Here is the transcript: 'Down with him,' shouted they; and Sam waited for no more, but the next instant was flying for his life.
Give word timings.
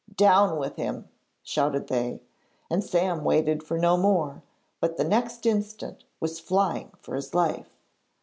'Down 0.15 0.57
with 0.57 0.77
him,' 0.77 1.07
shouted 1.43 1.85
they; 1.85 2.23
and 2.71 2.83
Sam 2.83 3.23
waited 3.23 3.61
for 3.61 3.77
no 3.77 3.97
more, 3.97 4.41
but 4.79 4.97
the 4.97 5.03
next 5.03 5.45
instant 5.45 6.05
was 6.19 6.39
flying 6.39 6.91
for 6.99 7.13
his 7.15 7.35
life. 7.35 7.69